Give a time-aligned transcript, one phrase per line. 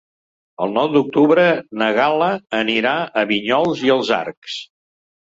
[0.65, 1.43] El nou d'octubre
[1.83, 2.31] na Gal·la
[2.63, 4.61] anirà a Vinyols i els Arcs.